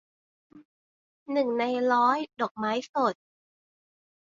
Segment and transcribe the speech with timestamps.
[1.31, 1.63] หนึ่งใน
[1.93, 3.15] ร้อย- ดอกไม้สด